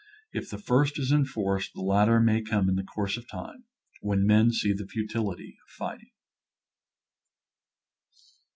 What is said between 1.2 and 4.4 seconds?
forced, the latter may come in the course of time, when